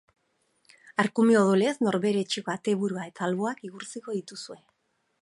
[1.03, 4.63] Arkume odolez nork bere etxeko ateburua eta alboak igurtziko dituzue.